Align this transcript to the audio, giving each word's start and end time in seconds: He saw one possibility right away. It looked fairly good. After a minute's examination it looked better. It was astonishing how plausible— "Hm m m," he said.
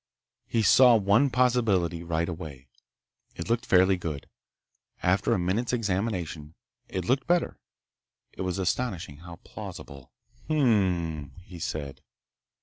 He 0.47 0.63
saw 0.63 0.95
one 0.95 1.29
possibility 1.29 2.01
right 2.01 2.27
away. 2.27 2.69
It 3.35 3.47
looked 3.51 3.67
fairly 3.67 3.97
good. 3.97 4.27
After 5.03 5.31
a 5.31 5.37
minute's 5.37 5.73
examination 5.73 6.55
it 6.89 7.05
looked 7.05 7.27
better. 7.27 7.59
It 8.33 8.41
was 8.41 8.57
astonishing 8.57 9.17
how 9.17 9.35
plausible— 9.43 10.11
"Hm 10.47 10.57
m 10.57 11.05
m," 11.05 11.31
he 11.43 11.59
said. 11.59 12.01